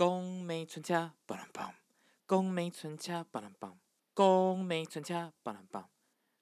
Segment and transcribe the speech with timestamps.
[0.00, 1.72] 宫美春恰巴啷梆，
[2.24, 3.72] 宫美春恰巴啷梆，
[4.14, 5.84] 宫美春恰巴啷梆，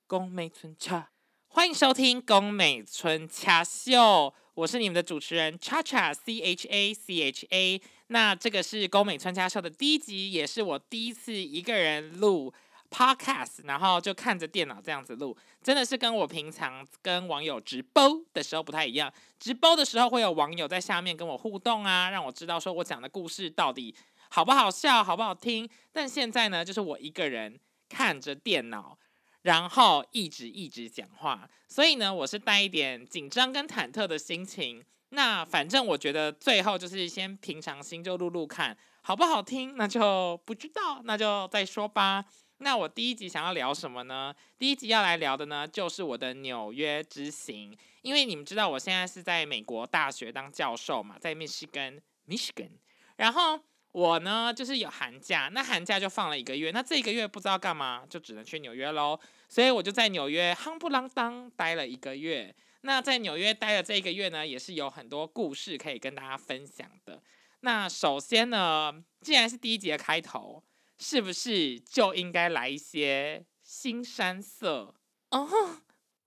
[0.07, 1.11] 宫美春恰。
[1.49, 7.83] 欢迎收听宫美春恰秀，我是你们的主持人 Cha Cha C H A C H A。
[8.07, 12.55] 那这个是宫美春恰秀的第一集，也是我第一次一个人录
[12.91, 19.13] Podcast，然后就看着电脑这样子录，真的是跟我平常跟网友直播的时候不太一样。
[19.39, 23.95] 直播的时候会有网友在下面跟我互动啊，让我知道说我讲的故事到底
[24.31, 25.69] 好不好笑、好不好听。
[25.93, 28.99] 但现在呢，就是我一个人看着电脑，
[29.43, 34.83] 然后一直一直讲话，所以呢，我是带一点紧张跟忐忑的心情。
[35.11, 42.25] 那反正我觉得最后就是先平常心就录录看，好不好听，那就不知道，那就再说吧。
[42.61, 44.35] 那我第一集想要聊什么呢？
[44.59, 47.77] 第一集要来聊的呢，就是我的纽约之行。
[48.03, 52.71] 因为你们知道，我现在是在美国大学当教授嘛，在密西根 （Michigan）。
[53.17, 53.61] 然后
[53.93, 56.73] 我呢，就是有寒假，那寒假就放了一个月。
[56.73, 59.19] 那这一个月不知道干嘛，就只能去纽约喽。
[59.49, 62.53] 所以我就在纽约夯不啷当待了一个月。
[62.81, 67.23] 那在纽约待的这一个月呢，也是有很多故事可以跟大家分享的。
[67.61, 70.65] 那首先呢，既然是第一集的开头。
[70.99, 74.95] 是不是就应该来一些新山色？
[75.31, 75.49] 哦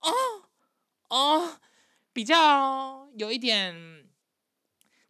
[0.00, 0.12] 哦
[1.08, 1.60] 哦，
[2.12, 4.08] 比较有一点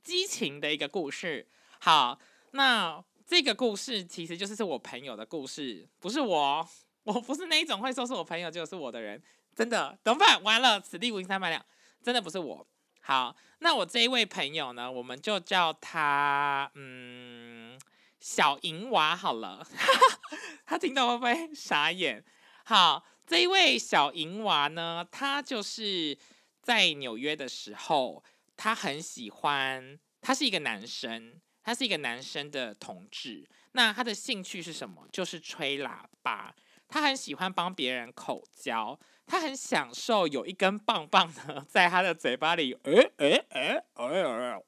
[0.02, 1.48] 激情的一个故事。
[1.78, 2.18] 好，
[2.50, 6.68] 那这个故事其实就是是我朋友的故事，不是我，
[7.04, 9.22] 我不是那一种会说是我朋友就是我的人，
[9.54, 9.96] 真的。
[10.02, 10.42] 怎么办？
[10.42, 11.64] 完了，此地无银三百两，
[12.02, 12.66] 真的不是我。
[13.00, 17.78] 好，那我这一位朋友呢，我们就叫他，嗯。
[18.22, 19.66] 小银娃好了，
[20.64, 22.24] 他听到会不会傻眼？
[22.64, 26.16] 好，这一位小银娃呢，他就是
[26.62, 28.22] 在纽约的时候，
[28.56, 33.44] 他很喜欢，他是一个男生，他是一个男生的同志。
[33.72, 35.08] 那他的兴趣是什么？
[35.12, 36.54] 就是吹喇叭。
[36.86, 38.96] 他很喜欢帮别人口交。
[39.32, 44.62] 他很享受有一根棒棒的在他的嘴巴里，哎哎哎哎哎，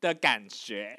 [0.00, 0.96] 的感觉，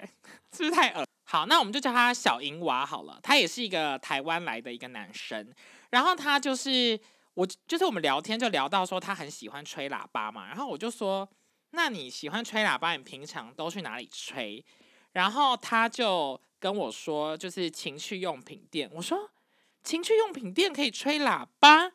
[0.51, 1.05] 是不是太恶？
[1.23, 3.17] 好，那我们就叫他小银娃好了。
[3.23, 5.49] 他也是一个台湾来的一个男生，
[5.91, 6.99] 然后他就是
[7.33, 11.25] 我，就是我们聊天就聊到说他很喜欢吹喇叭嘛，然后我就说，
[11.69, 14.61] 那你喜欢吹喇叭，你平常都去哪里吹？
[15.13, 18.91] 然后他就跟我说，就是情趣用品店。
[18.93, 19.17] 我说。
[19.83, 21.91] 情趣用品店可以吹喇叭，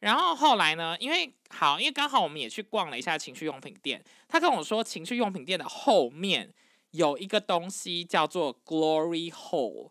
[0.00, 0.96] 然后后来呢？
[1.00, 4.04] 因为好，因为刚好我们也去逛了一下情趣用品店。
[4.28, 6.52] 他跟我说，情趣用品店的后面
[6.90, 9.90] 有一个东西叫做 Glory Hole。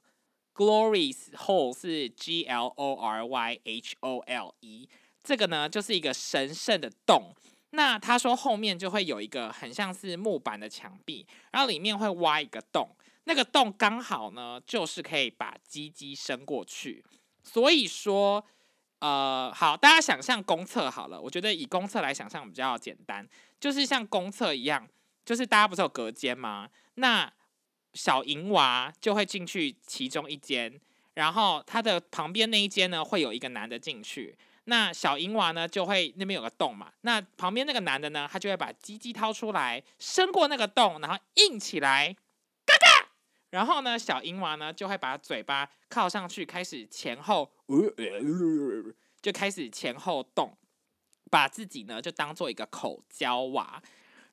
[0.54, 4.90] Glory Hole 是 G L O R Y H O L E，
[5.24, 7.34] 这个呢就是一个神圣的洞。
[7.72, 12.90] 那他说后面就会有一个很像是木板的墙壁，然后里面会挖一个洞，
[13.24, 17.06] 那个洞刚好呢就是可以把鸡鸡伸过去。
[17.52, 18.46] 所以说，
[19.00, 21.20] 呃，好，大家想象公厕好了。
[21.20, 23.28] 我觉得以公厕来想象比较简单，
[23.60, 24.88] 就是像公厕一样，
[25.26, 26.70] 就是大家不是有隔间吗？
[26.96, 27.32] 那
[27.96, 30.80] 小银娃就会进去其中一间，
[31.16, 34.38] 然后他的旁边那一间呢，会有一个男的进去。
[34.66, 42.16] 那小银娃呢，就会那边有个洞嘛，那旁边那个男的呢，他就会把鸡鸡掏出来，伸过那个洞，然后硬起来。
[43.50, 47.52] 然后呢，小银娃呢就会把嘴巴靠上去，开始前后，
[49.22, 50.56] 就开始前后动，
[51.30, 53.82] 把自己呢就当做一个口交娃。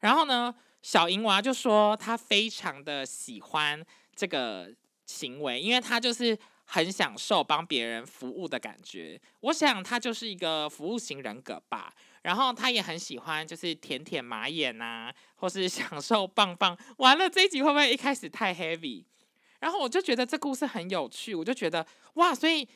[0.01, 3.85] 然后呢，小银娃就说他非常的喜欢
[4.15, 4.73] 这个
[5.07, 9.19] 行为，因为他就是很享受帮别人服务的感觉。
[9.41, 11.95] 我想他就是一个服务型人格吧。
[12.23, 16.77] 然后他也很喜欢，就是舔舔马眼呐，或是 享受棒棒。
[16.97, 19.05] 完了这一集会不会一开始太 heavy？
[19.61, 22.67] 然后我就觉得这故事很有趣，我就觉得哇，所以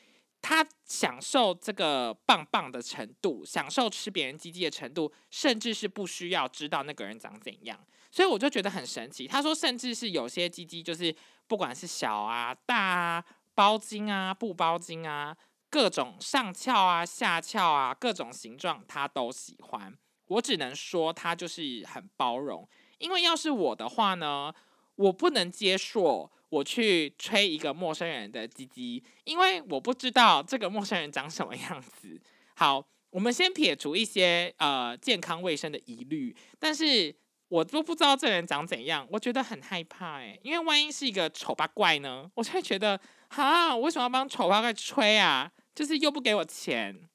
[0.40, 7.76] 他享受这个棒棒的程度，享受吃别人鸡鸡的程度，甚至是不需要知道那个人长怎样。
[8.12, 9.26] 所以我就觉得很神奇。
[9.26, 11.12] 他说，甚至是有些鸡鸡，就是
[11.48, 15.36] 不管是小啊、大啊、包茎啊、不包茎啊。
[15.68, 19.96] 各种上翘啊、下翘啊，各种形状他都喜欢。
[20.26, 22.68] 我只能说他就是很包容。
[22.98, 24.52] 因为要是我的话呢，
[24.96, 32.20] 我不能接受我去吹一个陌生人的鸡鸡，因为我不知道这个陌生人长什么样子。
[32.56, 37.14] 好，我们先撇除一些呃健康卫生的疑虑，但是
[37.46, 43.00] 我都不知道这人长怎样，我觉得很害怕诶，因为万一是一个丑八怪呢，我就会觉得
[43.30, 45.50] 哈，为什么要帮丑八怪吹啊？
[45.72, 47.08] 就是又不给我钱，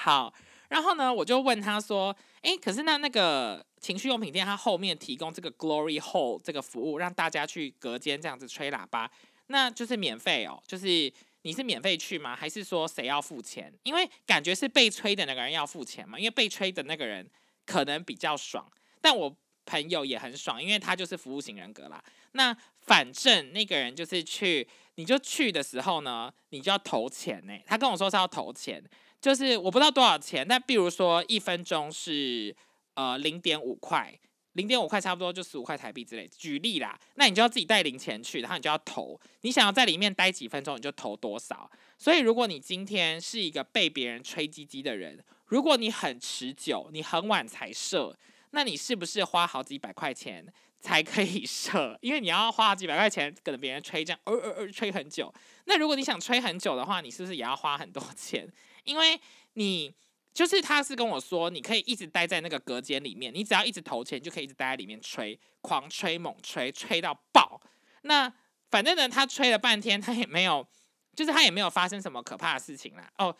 [0.00, 0.32] 好，
[0.68, 9.08] 然后呢，我就问他说：“哎，可是那那个情趣用品店，它后面提供这个 Glory Hole 这个服务，让大家去隔间这样子吹喇叭，
[9.48, 10.60] 那就是免费哦。
[10.66, 11.12] 就是
[11.42, 12.34] 你是免费去吗？
[12.34, 13.72] 还是说谁要付钱？
[13.84, 17.30] 因为感觉是被吹的那个人要付钱嘛，因为被吹的那个人
[17.66, 18.66] 可能比较爽，
[19.00, 19.36] 但我
[19.66, 22.02] 朋友也很爽，因为他就是服务型人格啦。
[22.34, 27.52] 那反正那个人就是去，你就去的时候呢，你就要投钱呢。
[27.66, 28.80] 他跟我说是要投钱。
[29.20, 32.54] 就是我不知道多少钱，但比如说一分钟是
[32.92, 34.12] 呃零点五块，
[34.52, 36.28] 零点五块差不多就十五块台币之类。
[36.28, 41.70] 举例啦，那你就要自己带零钱去，然后你就要投，你想要在里面待几分钟，你就投多少。
[41.96, 48.14] 所以如果你今天是一个被别人吹鸡鸡的人，如果你很持久，你很晚才射，
[48.50, 50.46] 那你是不是花好几百块钱
[50.84, 51.98] 才可以射？
[52.02, 55.32] 因为你要花几百块钱跟别人吹这样，呃呃呃吹很久。
[55.64, 58.46] 那如果你想吹很久的话，你是不是也要花很多钱？
[58.84, 59.18] 因为
[59.54, 59.94] 你
[60.34, 67.58] 就是他是跟我说，你可以一直待在那个隔间里面，你只要一直投钱，就可以一直待在里面吹，狂吹猛吹，吹到爆。
[68.02, 68.30] 那
[68.70, 70.68] 反正呢，他吹了半天，他也没有，
[71.16, 73.10] 就是他也没有发生什么可怕的事情啦。
[73.16, 73.34] 哦，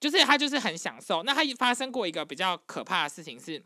[0.00, 1.22] 就是他就是很享受。
[1.22, 3.64] 那他发生过一个比较可怕的事情是，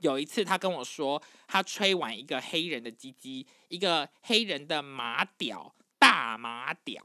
[0.00, 7.02] 有一次他跟我说，他吹完一个黑人的鸡鸡，一个黑人的马屌，大马屌。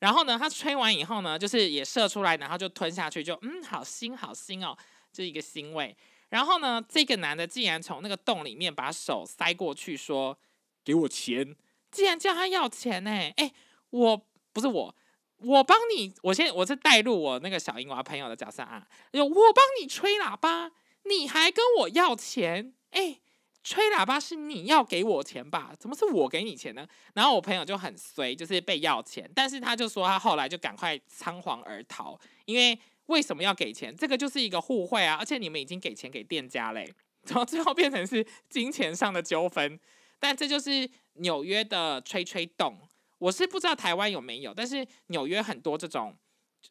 [0.00, 4.76] 然后呢，他吹完以后呢，就是也射出来，然后就吞下去，就嗯，好腥，好腥哦，
[5.12, 5.96] 就一个腥味。
[6.28, 10.38] 然后呢，这个男的竟然从那个洞里面把手塞过去，说
[10.84, 11.56] ：“给我钱！”
[11.90, 13.10] 竟然叫他要钱呢？
[13.10, 13.52] 哎，
[13.90, 14.94] 我不是我，
[15.38, 20.70] 我帮你，我先我是带入我那个小英娃朋友的角色啊，我帮你吹喇叭，
[21.08, 22.74] 你还跟我要钱？
[22.90, 23.20] 哎。
[23.64, 25.74] 吹喇叭是你要给我钱吧？
[25.78, 26.88] 怎么是我给你钱呢？
[27.12, 33.94] 然后我朋友就很衰，就是被要钱，但是他就说他后来就赶快仓皇而逃，因为为什么要给钱？
[33.94, 36.90] 这个就是一个互惠啊，而且你们已经给钱给店家嘞，
[37.24, 39.78] 然后最后变成是金钱上的纠纷。
[40.18, 42.78] 但这就是纽约的吹吹洞，
[43.18, 46.16] 我是不知道台湾有没有，但是纽约很多这种，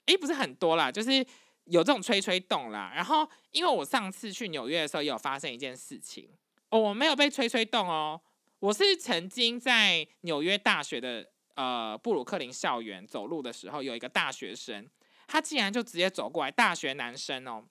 [0.08, 1.24] 诶，不是很多啦，就是
[1.68, 2.92] 有这种吹吹动啦。
[2.96, 6.30] 然后因为我上次去纽约的时候，也有发生一件事情。
[6.70, 8.20] 哦，我没有被吹吹动哦。
[8.60, 14.90] 我是曾经在纽约大学的呃布鲁克林校园走路的时候，有一个大学生，
[15.28, 17.64] 他竟然就直接走过来，大学男生哦，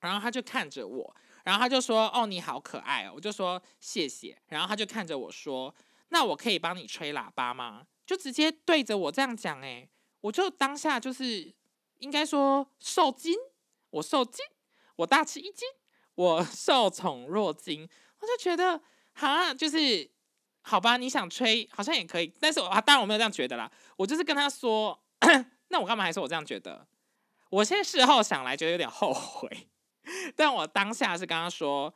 [0.00, 1.14] 然后他就看着我，
[1.44, 5.74] 然后他就说：“哦，你好可爱哦。”我就说谢谢，然后他就看着我说
[6.08, 9.88] ：“那我可以帮你吹喇叭吗？”就直接对着我这样讲，诶，
[10.22, 11.54] 我就当下就是
[11.98, 13.34] 应该说受惊，
[13.90, 14.44] 我受惊，
[14.96, 15.68] 我大吃一惊，
[16.14, 17.88] 我 受宠若惊。
[18.20, 18.80] 我就觉得，
[19.12, 20.10] 哈，就是
[20.62, 23.70] 好吧，你想吹好像也可以，但是啊，当然我没有这样觉得啦。
[23.96, 24.98] 我就是跟他说，
[25.68, 26.86] 那我干嘛还说我这样觉得？
[27.50, 29.68] 我现在事后想来，觉得有点后悔。
[30.34, 31.92] 但我当下是跟他说，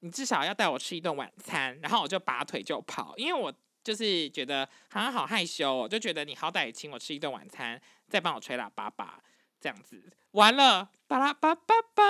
[0.00, 3.52] 你至少要带我吃一顿晚餐，然后我就拔腿就跑，因为我
[3.82, 9.22] 就是觉得好像好害羞，我就觉得你好歹也请我吃一顿晚餐，再帮我吹喇叭吧，
[9.60, 10.02] 这样子。
[10.32, 12.02] 完了，巴拉巴巴巴，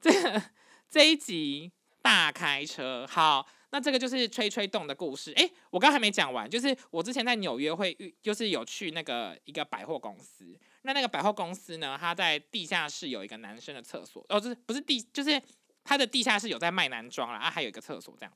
[0.00, 0.42] 这
[0.88, 1.72] 这一集。
[2.02, 5.32] 大开车，好，那这个就是吹吹动的故事。
[5.32, 10.56] 诶，我刚还没讲完，就是我之前在纽约会遇，就是有去那个一个百货公司。
[10.82, 15.42] 那那个百货公司呢，它在地下室有一个男生的厕所，哦，就是不是地，就是
[15.82, 18.32] 它的地下室有在卖男装啦，啊，还有一个厕所这样。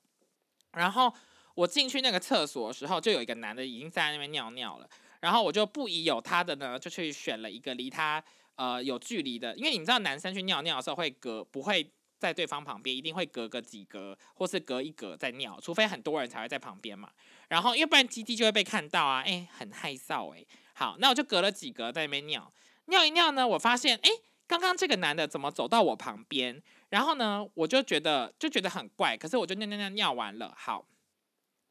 [0.72, 1.14] 然后
[1.54, 4.90] 我进去那个厕所的时候，就有一个男的已经在那边尿尿了，
[5.20, 8.22] 然后我就不疑有他的呢，就去选了一个离他
[8.56, 11.90] 呃有距离的，因为你知道男生去尿尿的时候会隔不会。
[12.20, 17.08] 在对方旁边一定会隔个几格，或是隔一格在尿，除非很多人才会在旁边嘛。
[17.48, 20.44] 然后，要不然基地就会被看到啊，哎，很害臊哎。
[20.74, 22.52] 好，那我就隔了几格在那边尿，
[22.88, 24.10] 尿一尿呢，我发现哎，
[24.46, 26.62] 刚刚这个男的怎么走到我旁边？
[26.90, 30.86] 然后呢，我就觉得就觉得很怪，可是我就尿尿尿尿完了，好，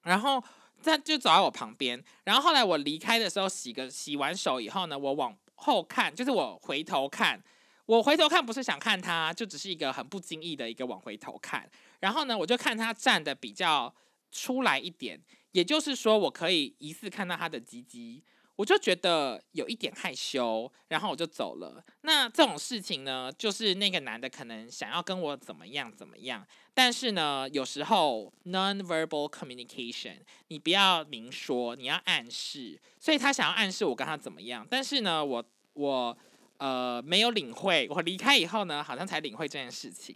[0.01, 0.43] 然后
[0.83, 2.01] 他就走在我旁边。
[2.23, 7.41] 然后后来我离开的时候，洗个洗完手以后呢，我往后看，就是我回头看。
[7.85, 11.67] 我回头看不是想看他，就只是一个很不经意的一个往回头看。
[11.99, 13.91] 然后呢，我就看他站的比较
[14.31, 15.19] 出来一点，
[15.53, 18.23] 也就是说，我可以疑似看到他的鸡鸡，
[18.59, 21.81] 我就觉得有一点害羞，然后我就走了。
[22.01, 30.17] 那这种事情呢，就是那个男的可能想要跟我怎么样怎么样，但是呢，有时候 non-verbal communication，
[30.49, 32.77] 你不要明说，你要暗示。
[32.99, 35.41] 所以他想要暗示我跟他怎么样，但是呢，我
[35.75, 36.17] 我。
[36.59, 37.87] 呃，没有领会。
[37.89, 40.13] 我离开以后呢，好像才领会这件事情。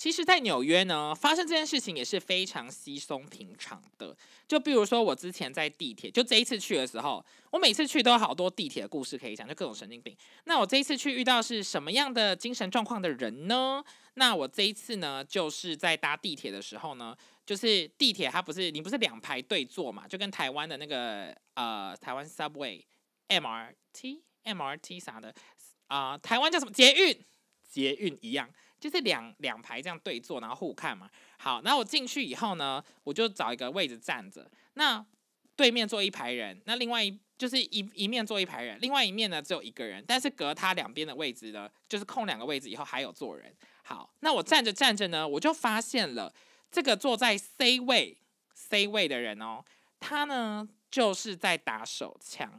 [0.00, 4.16] 其实，在纽约呢，发生这件事情也是非常稀松平常的。
[4.48, 10.16] 就比如说，我之前在地铁，就这一次去的时候，我每次去都有好多地铁的故事可以讲，就各种神经病。
[10.44, 13.84] 那我这一次去遇到是什么样的精神状况的人呢？
[14.14, 17.14] 那我这一次呢，就是在搭地铁的时候呢，
[17.44, 22.82] 就是地铁它不是你不是两排对坐嘛，就跟台湾的那个呃台湾 Subway、
[23.28, 25.34] MRT、MRT 啥的
[25.88, 27.22] 啊，台湾叫什么捷运？
[27.68, 31.08] 捷运一样，就是两两排这样对坐，然后互看嘛。
[31.38, 34.50] 好，那我进去以后呢，我就找一个位置站着。
[34.74, 35.04] 那
[35.54, 43.54] 对面坐一排人，那另外一就是一一面坐一排人，另外一面呢只有一个人，但是隔他两边的位置呢，就是空两个位置以后还有坐人。
[43.82, 46.32] 好，那我站着站着呢，我就发现了
[46.70, 48.16] 这个坐在 C 位
[48.54, 49.62] C 位的人哦，
[49.98, 52.50] 他呢就是在打手枪。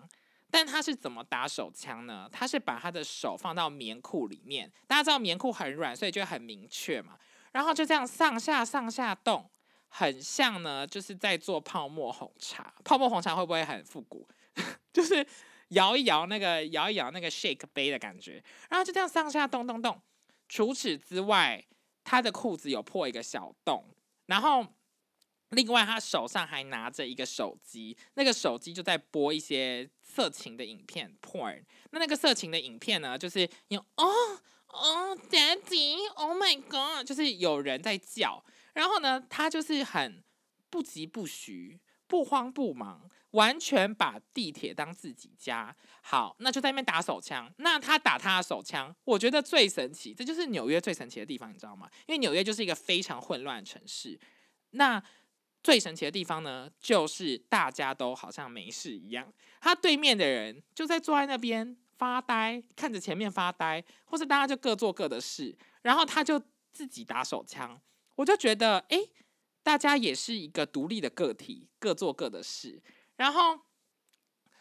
[0.51, 2.29] 但他是怎么打手枪呢？
[2.31, 7.17] 他是把他的手放到棉裤里面，大家知道棉裤很软，所以就很明确嘛。
[7.53, 9.50] 然后就这样上下上下动，
[9.88, 12.74] 很像呢，就是在做泡沫红茶。
[12.84, 14.27] 泡沫红茶会不会很复古？
[14.91, 15.25] 就是
[15.70, 18.43] 摇一摇那个摇一摇那个 shake 杯的感觉。
[18.70, 20.01] 然后就这样上下动动动。
[20.50, 21.65] 除此之外，
[22.03, 23.86] 他的裤子有破一个小洞，
[24.25, 24.67] 然后。
[25.51, 31.63] 另外，他手上还拿着一个手机，那个手机就在播一些色情的影片 （porn）。
[31.91, 34.05] 那那个色情的影片呢，就是有哦
[34.67, 38.43] 哦，Daddy，Oh my God，就是有人在叫。
[38.74, 40.24] 然后呢，他就是很
[40.70, 45.75] 不急不徐、不慌不忙，完全把地铁当自己家。
[46.01, 47.53] 好，那就在那边打手枪。
[47.58, 51.89] 那他打他的手枪，我觉得最神奇，这就是纽约最神奇的地方，你知道吗？
[52.08, 54.17] 因为纽约就是一个非常混乱的城市。
[54.74, 55.03] 那
[55.63, 59.32] 最神奇的地方呢，就是大家都好像没事一样。
[59.60, 66.41] 他对面的人就在坐在那边发呆，看着前面发呆，或是大家就各做各的事，然后他就
[66.72, 67.80] 自己打手枪。
[68.15, 68.98] 我就觉得，哎，
[69.62, 72.82] 大家也是一个独立的个体，各做各的事。
[73.15, 73.60] 然后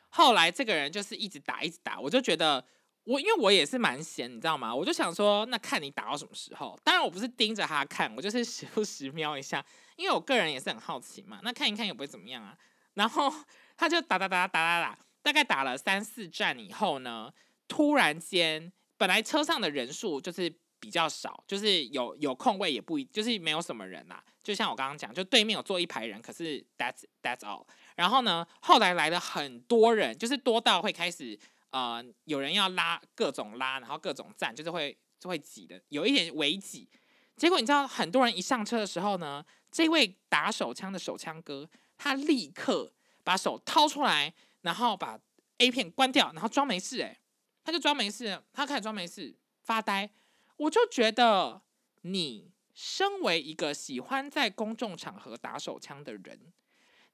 [0.08, 2.64] 后来这个人就是一直打，一直打，我就觉得。
[3.04, 4.72] 我因为我也是蛮闲，你知道吗？
[4.72, 6.78] 我就想说，那看你打到什么时候。
[6.84, 9.64] 当然，我不是盯着他看，我就是 时不时瞄一下，
[10.00, 11.38] 因为我个人也是很好奇嘛。
[11.42, 12.56] 那看一看也不会怎么样啊。
[12.94, 13.32] 然后
[13.76, 17.32] 他就打打打打打打，大概打了三四站以后呢，
[17.68, 24.24] 突然间，本来车上的人数就是比较少，就是有有空位也不一，就是没有什么人啦。
[24.42, 27.66] 就像我刚刚讲，就对面有坐一排人，可是 that's that's all。
[27.94, 31.38] 然后呢，后来来了很多人，就是多到会开始。
[31.72, 36.88] 呃，有人要拉各种拉，然后各种站，就是会就会挤的，有一点围挤。
[37.36, 45.18] 结果你知道，很多人一上车的时候呢，这位打手枪的手枪哥，他立刻把手掏出来，然后把
[45.58, 46.98] A 片关掉，然后装没事。
[46.98, 47.18] 诶，
[47.64, 50.10] 他就装没事，他开始装没事，发呆。
[50.56, 51.62] 我就觉得，
[52.02, 56.52] 你身为一个喜欢在公众场合打手枪的人。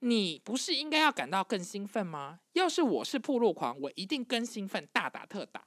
[0.01, 2.41] 你不是应该要感到更兴奋吗？
[2.53, 5.67] 要是我是铺路狂，我一定更兴奋，大打特打。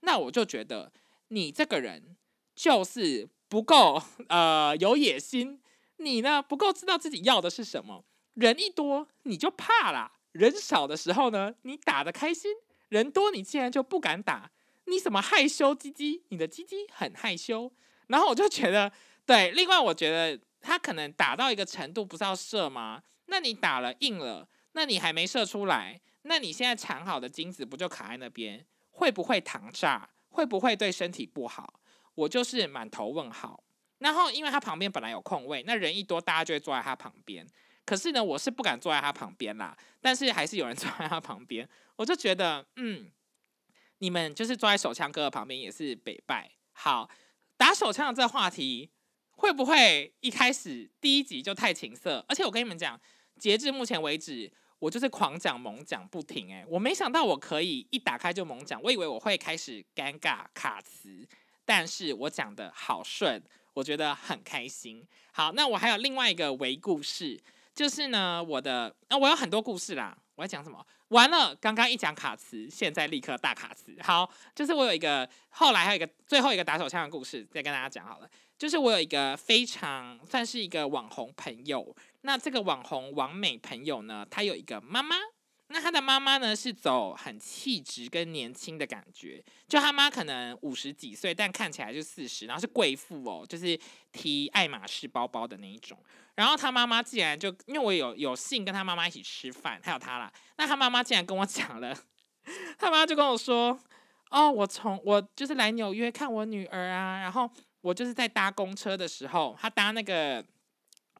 [0.00, 0.92] 那我就觉得
[1.28, 2.16] 你这个人
[2.54, 5.60] 就是不够呃有野心，
[5.98, 8.04] 你呢不够知道自己要的是什么。
[8.34, 12.52] 人一多你就怕啦，人少的时候呢你打的开心，
[12.88, 14.50] 人多你竟然就不敢打，
[14.86, 16.22] 你什么害羞鸡鸡？
[16.28, 17.70] 你的鸡鸡很害羞。
[18.06, 18.90] 然后我就觉得
[19.26, 23.02] 对，另外我觉得他可能打到一个程度，不是要射吗？
[23.26, 28.64] 那你打了硬了，那你还没射出来，那你现在藏好的精子不就卡在那边？
[28.90, 30.08] 会不会糖炸？
[30.30, 31.80] 会不会对身体不好？
[32.14, 33.62] 我就是满头问号。
[33.98, 37.46] 然后因为他旁边本来有空位，那人一多，大家就会坐在他旁边。
[37.84, 39.76] 可是呢，我是不敢坐在他旁边啦。
[40.00, 43.10] 但是还是有人 坐在他旁边，我就觉得，嗯，
[43.98, 46.50] 你们就是坐在手枪哥的旁边也是北拜。
[46.72, 47.08] 好，
[47.56, 48.90] 打手枪的这话题，
[49.32, 52.24] 会不会一开始第一集就太情色？
[52.28, 53.00] 而且我跟你们讲。
[53.38, 61.24] 截至目前为止，我就是狂讲猛讲不停诶，我没想到我可以一打开就猛讲，我以为我会开始尴尬卡词，
[61.64, 63.40] 但是我讲的好顺，
[63.78, 65.06] 我觉得很开心。
[65.30, 67.40] 好，那我还有另外一个微故事，
[67.72, 70.18] 就是呢，我的啊，我有很多故事啦。
[70.34, 70.84] 我要讲什么？
[71.10, 73.96] 完了，刚刚一讲卡词，现在立刻大卡词。
[74.02, 78.28] 好，就是我有一个后来还有一个最后一个打手枪的故事，再跟大家讲好了。
[78.58, 85.14] 就是我有一个非常算是一个网红朋友，那这个网红网美朋友呢，他有一个妈妈，
[85.68, 93.78] 那他的妈妈呢是走很气质跟年轻的感觉，就他妈可能五十几岁，但看起来就四十，然后是贵妇哦，就是
[94.12, 95.98] 提爱马仕包包的那一种。
[96.34, 101.96] 然后他妈妈竟然就因为我有有幸跟他妈妈一起吃饭，还有他啦，那他妈妈竟然跟我讲了，
[102.78, 103.78] 他妈就跟我说，
[104.30, 107.50] 哦，我从我就是来纽约看我女儿啊，然后。
[107.80, 110.44] 我就是在搭公车的时候，他搭那个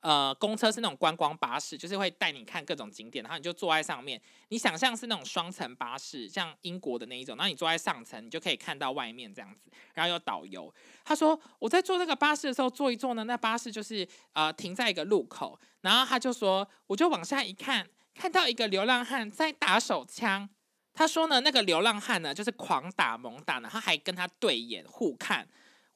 [0.00, 4.20] 呃，公车是那种观光巴士，就是会带你看各种景点，然后你就坐在上面。
[4.48, 9.70] 你想象是那种双层巴士，像英国的那一种，然后你坐在上层，你就可以看到外面这样子。
[9.94, 10.72] 然后有导游，
[11.04, 20.48] 他说我在坐那个巴士的时候坐一坐呢，那巴士就是呃停在一个路口，然后他就说，我就往下一看，看到一个流浪汉在打手枪。
[20.94, 25.46] 他说呢，那个流浪汉呢就是狂打猛打，然后还跟他对眼互看。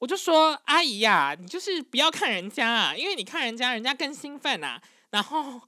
[0.03, 4.81] 我就说阿姨呀，你就是不要看人家啊，因为你看人家，人家更兴奋啊。
[5.11, 5.61] 然后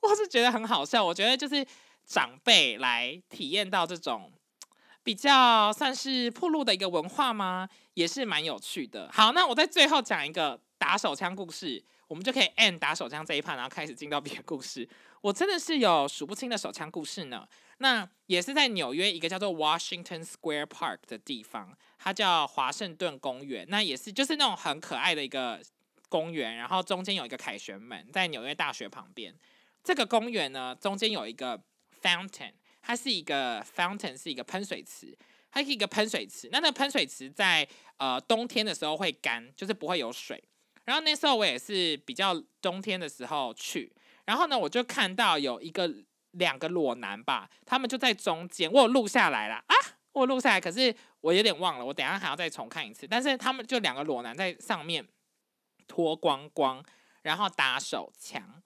[0.00, 1.62] 我是觉得很好笑，我觉得就是
[2.06, 4.32] 长辈来体验到这种
[5.02, 7.68] 比较算是铺路的一个文化吗？
[7.92, 9.10] 也是蛮有趣的。
[9.12, 14.88] 好，那我在最后讲一个打手枪故事，我们就可以 end 打手枪这一趴，然后开始进到别的故事。
[15.20, 17.46] 我真的是有数不清的手枪故事呢。
[17.82, 23.66] 那也是在纽约一个叫做 Washington Square Park 的地方，它叫华盛顿公园。
[23.68, 25.60] 那也是就是那种很可爱的一个
[26.08, 29.34] 公园，然后中间有一个凯旋门，在纽约大学旁边。
[29.82, 31.60] 这个公园呢，中间有一个
[32.00, 35.18] fountain，它是一个 fountain，是一个喷水池，
[35.50, 36.48] 它是一个喷水池。
[36.52, 40.40] 那那喷水池在呃冬天的时候会干，就是不会有水。
[40.84, 43.92] 然后那时候我也是比较冬天的时候去，
[44.24, 45.92] 然后呢，我就看到有一个。
[46.32, 49.74] 两个裸男吧，他们就在中间，我有录下来了啊，
[50.12, 53.06] 我录下来，可是我有点忘了，我等下还要再重看一次。
[53.06, 55.06] 但是他们就两个裸男在上面
[55.86, 56.84] 脱光光，
[57.22, 58.62] 然后打手枪。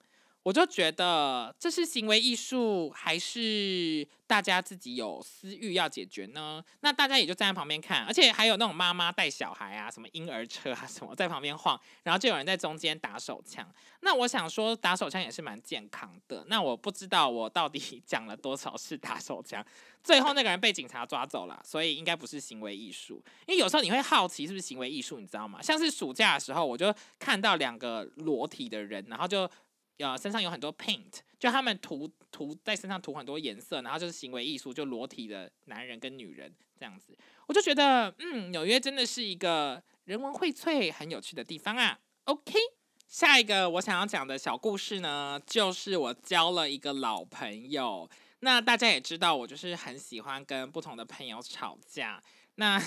[0.47, 6.63] 我就觉得这是行为艺术，还是大家自己有私欲要解决呢？
[6.79, 13.69] 那大家也就站在旁边看，而且还有那种妈妈带小孩啊，什么婴儿车啊什么在旁边晃，然后就有人在中间打手枪。
[13.99, 16.45] 那我想说，打手枪也是蛮健康的。
[16.47, 19.61] 那我不知道我到底 讲了多少是打手枪，
[20.01, 23.21] 最后那个人被警察抓走了，所以应该不是行为艺术。
[23.47, 25.61] 因为有时候你会好奇是不是行为艺术，你知道吗？
[25.61, 29.49] 像是暑假的时候，我就看到两个裸体的人，然后就。
[29.97, 41.97] 呃，身上有很多 paint，就他们涂涂在身上涂很多颜色，然后就是行为艺术，就裸体的男人跟女人这样子，我就觉得，嗯，纽约真的是一个人文荟萃、很有趣的地方啊。
[42.25, 42.53] OK，
[43.07, 48.07] 下一个我想要讲的小故事呢，就是我交了一个老朋友。
[48.41, 52.21] 那大家也知道，我就是很喜欢跟不同的朋友吵架。
[52.55, 52.79] 那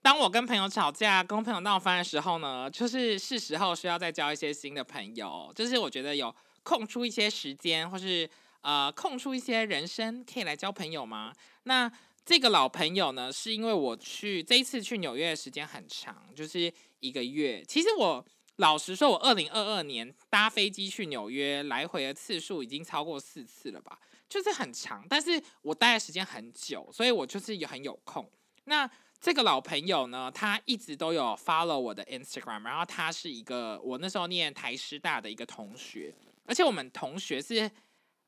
[0.00, 5.52] 当我跟朋友吵架、跟朋友闹翻的时候呢，就是是时候需要再交一些新的朋友。
[5.56, 6.32] 就是我觉得有。
[6.62, 8.28] 空出一些时间，或是
[8.60, 11.32] 呃空出一些人生，可以来交朋友吗？
[11.64, 11.90] 那
[12.24, 17.64] 这个老朋友呢，是因为我去这一次去纽约的时间很长，就是一个月。
[17.66, 18.24] 其实我
[18.56, 23.98] 老实说，我二零二二年搭飞机去纽约来回的次数已经超过四次了吧，
[24.28, 25.04] 就是很长。
[25.08, 28.30] 但是我待的时间很久，所以我就是有很有空。
[28.64, 28.88] 那
[29.20, 36.14] 这个老朋友呢，他一直都有 follow 我的 Instagram，然后他是一个我那时候念台师大的一个同学。
[36.44, 37.70] 而且我们同学是，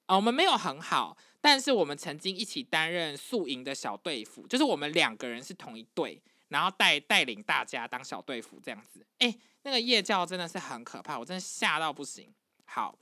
[0.06, 9.04] 呃，我们没有很好，但是我们曾经一起担任宿营的小队服，就是我们两个人是同一队，然后带带领大家当小队服这样子。
[9.18, 12.32] 哎，那个夜教真的是很可怕，我真的吓到不行。
[12.64, 12.96] 好，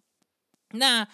[0.71, 1.07] 那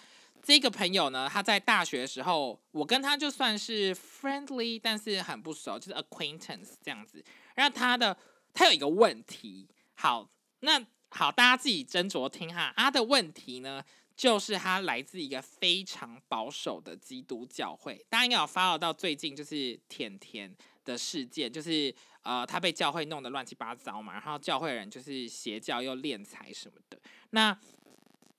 [0.43, 7.25] 这个朋友呢，他在大学的时候，我跟他就算是 friendly，但是很不熟，就是 acquaintance 这样子。
[7.57, 8.17] 然后他的
[8.55, 10.31] 他有一个问题，好，
[10.61, 10.87] 那。
[11.11, 12.73] 好，大家自己斟酌听哈。
[12.77, 13.83] 他的问题呢，
[14.17, 18.05] 就是他来自一个非常保守的基督教会。
[18.09, 26.99] 大家应该有发到最近就是甜甜的事件，就是呃，他被教会弄得乱七八糟嘛，然后教会人就是邪教又敛财什么的。
[27.31, 27.59] 那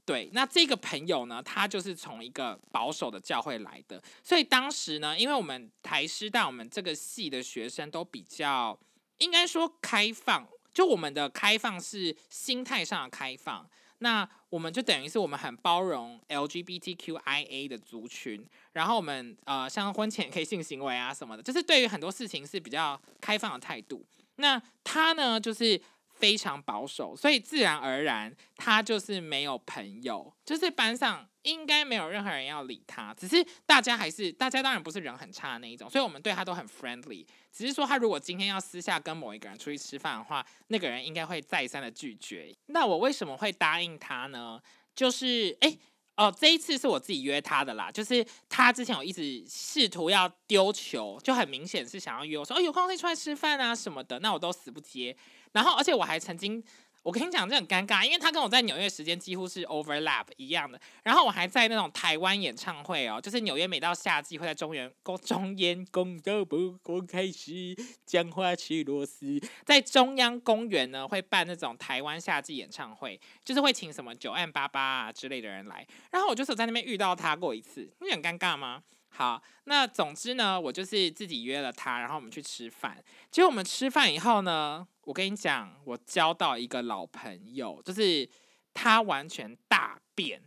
[0.05, 8.77] 对，那这个朋友呢，他就是从一个保守的教会来的，所以当时呢，因为我们台师大我们这个系的学生都比较
[9.17, 10.47] 应该说开放。
[10.73, 13.67] 就我们的开放是心态上的开放，
[13.99, 24.05] 那我们就等于是我们很包容 LGBTQIA 的族群，然后我们呃像婚前可以性行为啊什么的，就是对于很多事情是比较开放的态度。
[24.35, 25.81] 那他呢，就是。
[26.19, 33.13] 非常保守，所以自然而然他就是没有朋友，就是班上应该没有任何人要理他。
[33.13, 37.25] 只是大家还是大家当然不是人很差的那一种，所以我们对他都很 friendly。
[37.51, 42.53] 只是说他如果今天要私下跟某一个人出去吃饭的话，那个人应该会再三的拒绝。
[42.67, 44.61] 那我为什么会答应他呢？
[44.93, 45.77] 就是哎
[46.17, 47.89] 哦，这一次是我自己约他的啦。
[47.89, 55.15] 就是他之前有一直试图要丢球，就很明显是想要约我说哦有空可以出来吃饭啊什么的，那我都死不接。
[55.51, 56.63] 然后，而且我还曾经，
[57.01, 60.79] 我跟你讲，这很尴尬，因为他跟我在纽约时间几乎是 overlap 一样的。
[61.03, 75.87] 然后我还在那种台湾演唱会哦，就是纽约每到夏季会在中原公中央公都不公开始讲话去螺丝，在中央公园呢会办那种台湾夏季演唱会，就是会请什么九案八八啊之类的人来。
[76.11, 78.83] 然后我就是在那边遇到他过一次，你很尴尬吗？
[79.11, 82.95] 好，那总之呢，我就是自己约了他，然后我们去吃饭。
[83.31, 88.29] 结果我们吃饭以后呢，我跟你讲，我交到一个老朋友，就是
[88.75, 90.39] 他完全大变，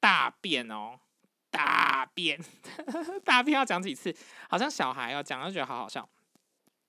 [0.00, 0.98] 大变哦，
[1.52, 2.36] 大变，
[3.24, 4.12] 大变要讲几次？
[4.48, 6.08] 好像小孩要讲，就觉得好好笑。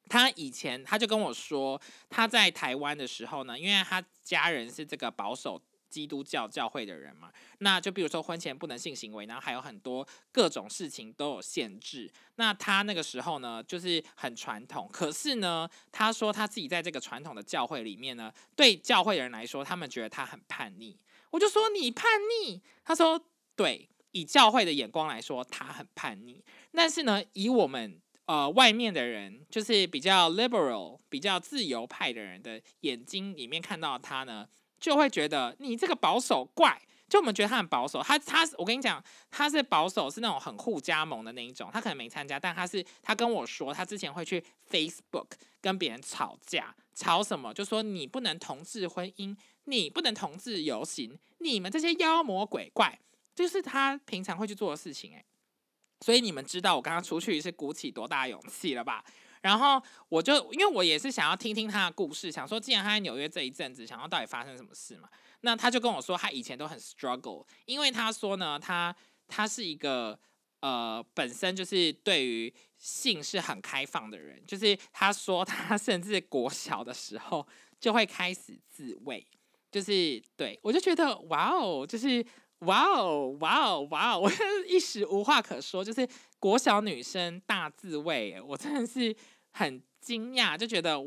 [0.10, 5.62] 他以前他就跟我说，他在台湾的时候呢，因为他家人是这个保守。
[5.94, 12.12] 基督教教会的人嘛，那就比如说婚前不能性行为，然后还有很多各种事情都有限制。
[12.38, 14.90] 那他那个时候呢，就是很传统。
[14.92, 20.98] 可是呢，他说他自己在这个传统的教会里面呢，对教会的人来说，他们觉得他很叛逆。
[21.30, 23.24] 我就说你叛逆，他说
[23.56, 26.44] 对，以教会的眼光来说，他很叛逆。
[26.72, 34.50] 但是呢，以我们呃外面的人，就是比较 liberal、比较自由派的人的眼睛里面看到他呢。
[34.84, 38.04] 就会觉得你这个保守怪，就我们觉得他很保守。
[38.04, 41.70] 他他，我跟你讲，他是保守，是那种很护加盟的那一种。
[41.72, 45.28] 他可能没参加，但他是他跟我说，他之前会去 Facebook
[45.62, 47.54] 跟别人吵架，吵什么？
[47.54, 53.00] 就说你不能同志婚姻，你不能同志游行，你们这些妖魔鬼怪，
[53.34, 55.14] 就是他平常会去做的事情。
[55.14, 55.24] 诶，
[56.02, 59.02] 所以你们知道我刚刚出去是鼓起多大勇气了吧？
[59.44, 65.10] 然后我就因为我也是想要听听他的故事，想说既然他在纽约这一阵子，想要到底发生什么事嘛？
[65.42, 68.96] 那他就跟我说，他以前都很 struggle，因为他说呢，他
[69.28, 70.18] 他是一个
[70.62, 77.46] 呃本身就是对于性是很开放的人，就是他说他 甚至国小的时候
[77.82, 79.28] 就会开始自慰，
[79.70, 82.26] 就是对我就觉得哇哦，就是
[82.60, 84.32] 哇哦哇哦哇哦，我
[84.70, 86.08] 一时无话可说，就是
[86.44, 89.16] 国小女生大自慰，我真的是。
[89.56, 91.00] 很惊讶，就觉得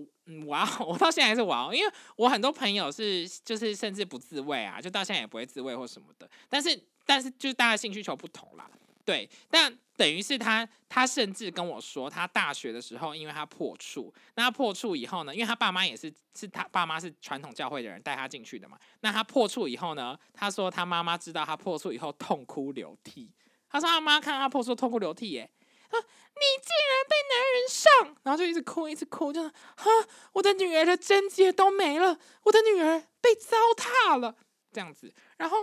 [0.46, 6.30] 哇，我到现在还是哇，因为我很多朋友是就是甚至不自慰啊，就到现在也不会自慰或什么的。
[6.48, 8.70] 但是但是就是大家性需求不同啦，
[9.04, 9.28] 对。
[9.50, 18.78] 但等于是他他甚至跟我说，他大学的时候，因为他破处，那他破处以后呢，因为他爸妈也是是他爸妈是传统教会的人带他进去的嘛。
[19.00, 23.28] 那他破处以后呢，他说他妈妈知道他破处以后痛哭流涕。
[23.68, 25.50] 他说他妈看到他破处痛哭流涕耶。
[25.88, 25.94] 啊！
[25.94, 29.88] 你竟然被男人上，然后就一直哭，一直哭，就是哈，
[30.32, 34.34] 我的女儿的贞洁都没了，我的女儿被糟蹋了，
[34.72, 35.14] 这样子。
[35.36, 35.58] 然后，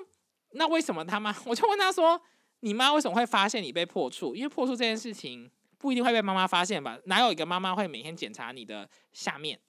[0.52, 1.36] 那为什么他妈？
[1.46, 2.20] 我就问他说
[2.62, 4.34] ：“你妈为什么会发现你被破处？
[4.34, 6.98] 因为破处这件事情不一定会被妈妈发现吧？
[7.04, 9.60] 哪有一个妈妈会每天检查你的下面？”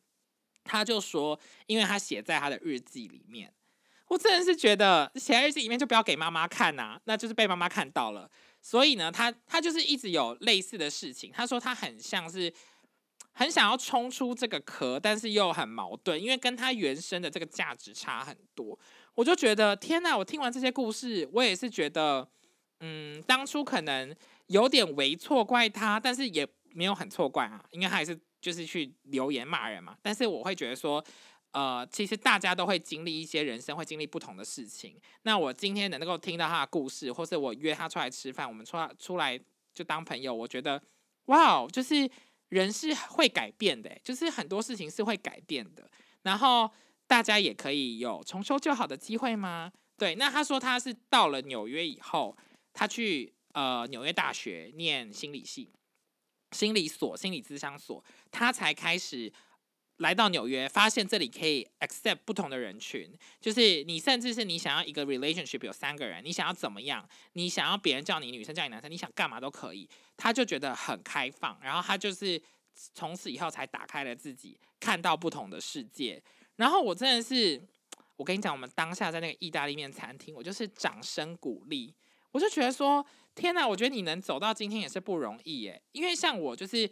[0.63, 3.53] 他就说：“因为他写在他的日记里面。”
[4.15, 8.31] 我真的是觉得写在日记里面就不要给妈妈看呐，那就是被妈妈看到了。
[8.63, 11.33] 所以呢，他他就是一直有类似的事情。
[11.35, 12.53] 他说他很像是
[13.33, 18.79] 很想要冲出这个壳，但是又很矛盾，因为跟他原生的这个价值差很多。
[19.17, 20.17] 我就觉得天哪！
[20.17, 22.29] 我听完这些故事，我也是觉得，
[22.79, 24.15] 嗯，当初可能
[24.47, 29.97] 有点为错怪他，但是也没有很错怪啊，因为他也是就是去留言骂人嘛。
[30.01, 31.05] 但是我会觉得说。
[31.55, 35.01] 呃，其实大家都会经历一些人生，会经历不同的事情。
[35.23, 39.41] 那我今天能够听到他的故事，或是我约他出来吃饭，我们出出来
[39.73, 40.83] 就当朋友，我觉得，
[41.27, 42.11] 哇，就是
[42.49, 45.89] 人是会改变的，就是很多事情是会改变的。
[46.23, 46.69] 然后
[47.07, 49.71] 大家也可以有重修旧好的机会吗？
[49.97, 52.37] 对，那他说他是到了纽约以后，
[52.73, 55.71] 他去呃纽约大学念心理系、
[56.51, 59.33] 心理所、心理咨商所，他才开始。
[59.99, 63.09] 来到纽约，发现这里可以 accept 不同的人群，
[63.41, 67.09] 就是你甚至是你想要一个 relationship 有三个人，你想要怎么样？
[67.35, 69.89] 你想要别人叫你女生叫你男生，你想干嘛都可以。
[70.17, 72.41] 他就觉得很开放，然后他就是
[72.93, 76.21] 从此以后才打开了自己，看到不同的世界。
[76.57, 77.63] 然后我真的是，
[78.17, 81.95] 我跟你讲，我们当下在那个意大利面餐厅，我就是掌声鼓励，
[82.33, 85.81] 我就觉得说，天哪，我觉得你能走到今天也是不容易耶。
[85.93, 86.91] 因为像我就是，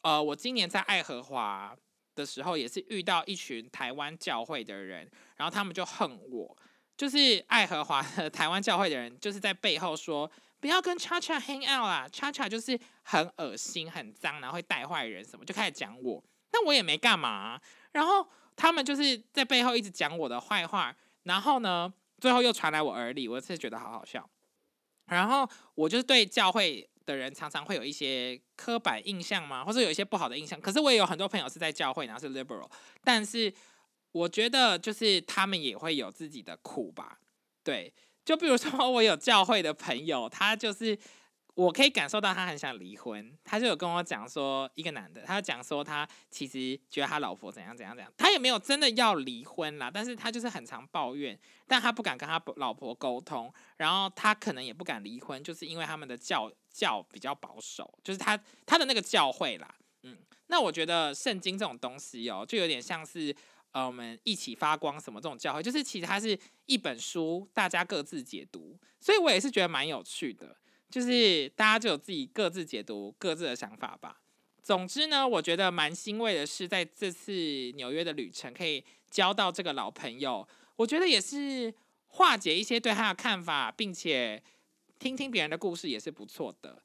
[0.00, 1.76] 呃，我今年在爱荷华。
[2.18, 6.56] 的时候也是遇到一群台湾教会的人，然后他们就恨我，
[6.96, 10.28] 就是爱荷华的台湾教会的人，就是在背后说
[10.58, 16.22] 不要跟 Cha Cha hang out 啦，Cha Cha 就是很恶心、很脏，然后会带坏人什么，就开始讲我。
[16.50, 17.60] 那我也没干嘛，
[17.92, 18.26] 然后
[18.56, 24.28] 他们就是在背后一直讲我的坏话，然后呢，最后又传来我耳里，我是觉得好好笑。
[25.06, 26.88] 然后我就是对教会。
[27.08, 29.64] 的人常常会有一些刻板印象吗？
[29.64, 30.60] 或者有一些不好的印象？
[30.60, 32.70] 可是我也有很多朋友是在教会，然后是 liberal，
[33.02, 33.52] 但是
[34.12, 37.18] 我觉得就是他们也会有自己的苦吧。
[37.64, 37.92] 对，
[38.24, 40.98] 就比如说我有教会的朋友，他就是。
[41.58, 63.34] 我可以感受到他很想离婚，他就有跟我讲说，一个男的，他讲说他其实觉得他老婆怎样怎样怎样，他也没有真的要离婚啦，但是他就是很常抱怨，但他不敢跟他老婆沟通，然后他可能也不敢离婚，就是因为他们的教教比较保守，就是他他的那个教会啦，嗯，那我觉得圣经这种东西哦，就有点像是
[63.72, 70.56] 呃我们一起发光什么这种教会，就是其实它是一本书，大家各自解读，所以我也是觉得蛮有趣的。
[70.88, 74.20] 就是大家就有自己各自解读各自的想法吧。
[74.62, 77.32] 总之呢，我觉得蛮欣慰的是，在这次
[77.74, 81.74] 纽约的旅程可以交到这个老朋友，我觉得也是
[82.06, 84.42] 化解一些对他的看法，并且
[84.98, 86.82] 听听别人的故事也是不错的。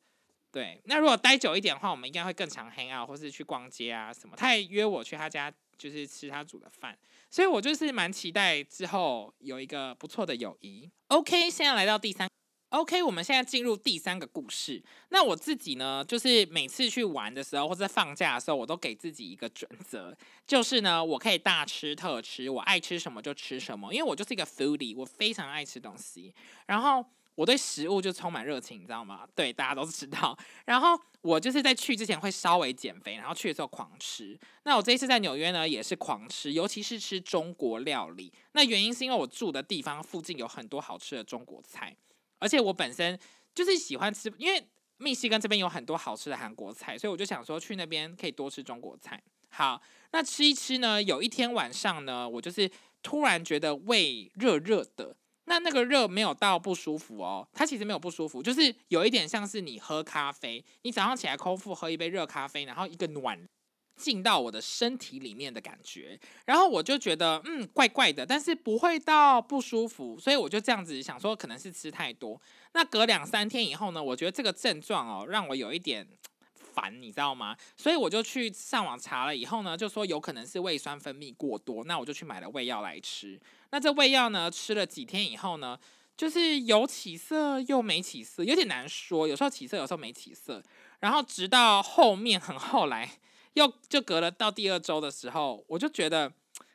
[0.52, 4.36] 对，那如果待久一点的话，我们应该会更常 hang out 或是去逛街啊什么。
[4.36, 6.96] 他也约我去他家，就是吃他煮的饭，
[7.32, 10.88] 所以我就是蛮期待之后有一个不错的友谊。
[11.08, 12.30] OK，现在来到第三。
[12.70, 14.84] OK，我们现在进入第三个故事。
[15.10, 20.16] 那我自己呢，就是每次去玩的时候，或者放假的时候，我都给自己一个准则，
[20.48, 26.34] 就是呢，我可以大吃特吃，我爱吃什么就吃什么，因为我就是一个 foodie，我非常爱吃东西。
[26.66, 29.28] 然后我对食物就充满热情，你知道吗？
[29.36, 30.38] 对，大家都知道。
[30.66, 34.40] 然后我就是在去之前会稍微减肥，然后去的时候狂吃。
[34.64, 38.32] 那我这一次在纽约呢，也是狂吃，尤其是吃中国料理。
[38.52, 41.96] 那原因是因为我住的地方附近有很多好吃的中国菜。
[42.40, 43.18] 而且我本身
[43.56, 44.62] 就是喜欢吃，因为
[44.98, 49.22] 密西根这边有很多好吃的韩国菜，所以我就想说去那边可以多吃中国菜。
[49.50, 52.70] 好，那吃一吃呢，有一天晚上呢，我就是
[53.02, 55.16] 突然觉得胃热热的，
[55.46, 63.48] 那那个热没有到不舒服哦，它其实没有不舒服，就是有一点像是你喝咖啡，你早上起来空腹喝一杯热咖啡，然后一个暖。
[63.96, 72.42] 进到我的身体里面的感觉，然后我就觉得嗯怪怪的，但是不会到不舒服，所以我就这样子想说可能是吃太多。
[72.74, 76.08] 那隔两三天以后呢，我觉得这个症状哦让我有一点
[76.56, 77.56] 烦，你知道吗？
[77.78, 83.40] 所以我就去上网查了以后呢，就说有可能是胃酸分泌过多，那我就去买了胃药来吃。
[83.74, 85.80] 那这胃药呢吃了几天以后呢，
[86.16, 90.62] 就是有起色又没起色，有点难说，有时候起色，有时候没起色。
[91.00, 93.10] 然后直到后面很后来。
[93.54, 96.32] 又就隔了到第二周的时候，我就觉得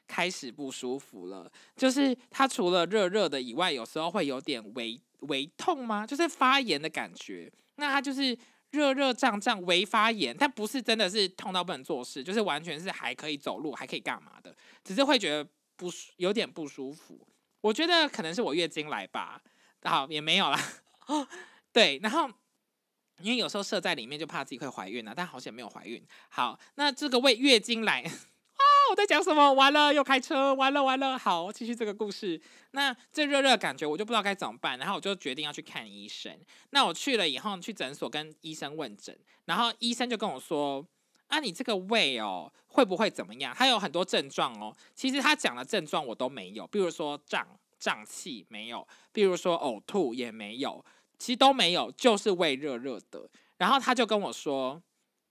[0.07, 1.51] 开始不舒服了。
[1.75, 6.07] 就是它除了热热的以外，有时候会有点微微痛吗？
[6.07, 7.51] 就是发炎的感觉。
[7.77, 8.39] 那它就是
[8.71, 15.45] 热热胀胀微发炎，但不是真的是痛到不能做事，就是完全是还可以走路，还可以干嘛的，只是会觉得
[15.79, 17.27] 不有点不舒服。
[17.63, 19.41] 我觉得可能是我月经来吧，
[19.85, 20.61] 好也没有啦。
[21.73, 22.31] 对，然后。
[23.21, 26.01] 因为有时候射在里面就怕自己会怀孕了，但好险没有怀孕。
[26.29, 29.53] 好，那这个为月经来啊，我在讲什么？
[29.53, 31.19] 完了又开车，完了完了。
[31.19, 32.41] 好，继续这个故事。
[32.71, 36.33] 那这热热感觉我就不知道该怎么办，然后我就决定要去看医生。
[36.71, 40.87] 那我去了以后去诊所跟医生问诊，然后医生就跟我说
[41.29, 43.55] ：“啊，你这个胃哦会不会怎么样？
[43.57, 44.75] 他有很多症状哦。
[44.95, 47.47] 其实他讲的症状我都没有，比如说胀
[47.79, 50.85] 胀气没有，比如说呕吐也没有。”
[51.19, 53.29] 其实都没有，就是胃热热的。
[53.57, 54.81] 然后他就跟我说：“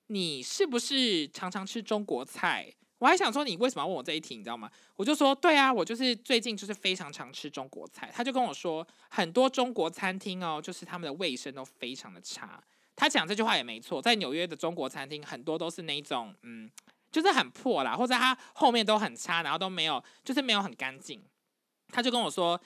[0.07, 4.35] 你是不是常常吃中国菜？”我还想说：“你为什么要问我这一题？
[4.35, 12.61] 你知道吗？”我就说：“对啊，我就是最近就是非常常吃中国菜。”他就跟我说：“很多中国餐厅哦，就是他们的卫生都非常的差。”
[12.97, 16.69] 他讲这句话也没错，在纽约的中国餐厅很多都是那种嗯，
[17.09, 21.23] 就是很破啦，或者他后面都很差，然后都没有，就是没有很干净。
[21.87, 22.59] 他就跟我说。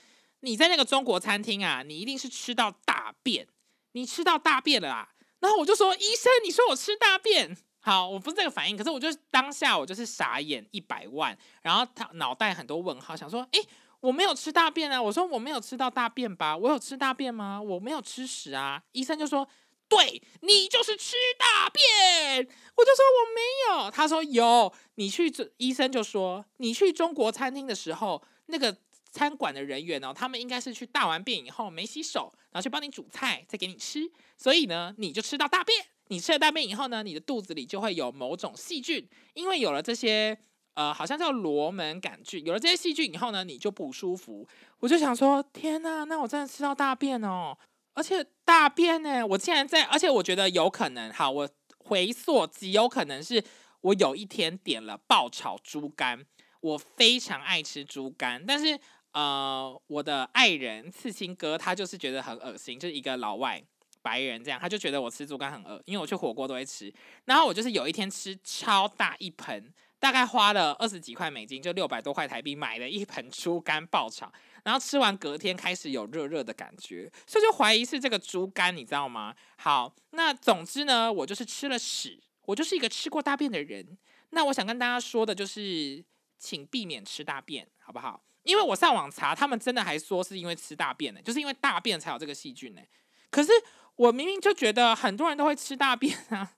[0.44, 3.46] 你在那个中国餐厅啊，你一定是吃到大便，
[3.92, 5.08] 你吃到大便了啊！
[5.40, 13.60] 然后我就说，医生，你说我吃大便，好，我不是这个反应，可是我就当下我就是傻眼一百万，然后他脑袋很多问号，想说，哎，
[14.00, 15.00] 我没有吃大便啊！
[15.00, 16.58] 我说我没有吃到大便吧？
[16.58, 17.62] 我有吃大便吗？
[17.62, 18.82] 我没有吃屎啊！
[18.94, 19.48] 医生就说，
[19.92, 28.76] 对你就是吃大便，我就说我没有，他说有，你去医生就说你去中国餐厅的时候那个。
[29.14, 34.10] 餐馆的人员呢，他们应该是去大完便以后没洗手，然后去帮你煮菜，再给你吃。
[34.38, 35.78] 所以呢，你就吃到大便。
[36.08, 40.38] 你吃了大便以后呢，你的肚子里就会有某种细菌，因为有了这些
[40.76, 44.48] 呃，好像叫罗门杆菌，有了这些细菌以后呢，你就不舒服。
[44.80, 47.58] 我就想说，天哪，那我真的吃到大便哦！
[47.94, 53.44] 而且大便呢，我竟然在，而且我觉得有可能，好，我回溯极有可能是
[53.82, 56.26] 我有一天点了爆炒猪肝，
[56.62, 58.80] 我非常爱吃猪肝，但是。
[59.14, 63.62] 呃，我的爱人刺青哥，他就是觉得很恶心，就是一个老外
[64.02, 66.90] 白人这样，他就觉得我吃猪肝很恶，因为我去火锅都会吃。
[67.26, 74.32] 然后我就是有一天吃超大一盆大概花了二十几块美金，就六百多块台币买了一盆猪肝爆炒，
[74.64, 79.36] 然后吃完隔天开始有热热的感觉，所以就怀疑是这个猪肝，你知道吗？
[79.58, 83.98] 好，那总之呢，我就是吃了屎，我就是一个吃过大便的人。
[84.32, 86.04] 那我想跟大家说的就是，
[86.40, 88.24] 请避免吃大便，好不好？
[88.44, 92.82] 因为我上网查，他们真的还说是因为吃大便呢，就是因为大便才有这个细菌呢。
[93.30, 93.52] 可是
[93.96, 96.54] 我明明就觉得很多人都会吃大便啊，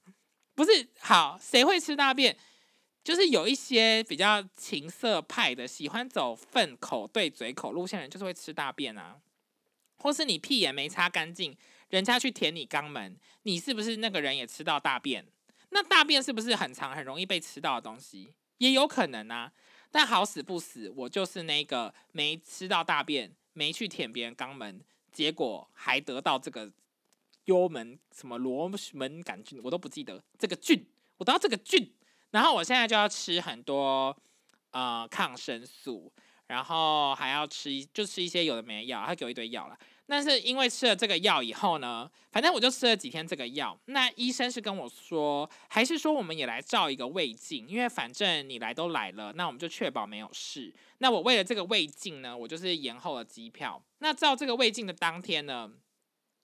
[0.56, 0.88] 不是？
[1.00, 2.38] 好，谁会吃大便？
[3.04, 9.20] 就是有一些比较情色派的，喜欢走粪口对嘴口路线的人，就是会吃大便啊。
[9.98, 11.56] 或是你屁眼没擦干净，
[11.90, 15.26] 人家去舔你肛门，你是不是那个人也吃到大便？
[15.70, 18.34] 那大便是不是很长，很容易被吃到的东西？
[18.60, 19.52] 也有可能啊。
[19.92, 26.72] 但好死不死，我就是那个没吃到大便，没去舔别人肛门，结果还得到这个
[27.46, 30.86] 幽门什么罗门杆菌，我都不记得这个菌，
[31.18, 31.94] 我得到这个菌。
[32.34, 34.16] 然后我现在就要吃很多
[34.72, 36.12] 呃抗生素，
[36.48, 39.78] 然后还要吃就吃一些有的没的药，他给我一堆药了。
[40.06, 43.78] 但是因为吃了这个药以后呢，反正我就吃了几天这个药。
[43.86, 50.74] 那医生是跟我说，还是说我们也来照一个胃镜，因为反正你来都来了，那我们就确保没有事。
[50.98, 53.82] 那我为了这个胃镜呢，我就是延后了机票。
[54.00, 55.72] 那照这个胃镜的当天呢？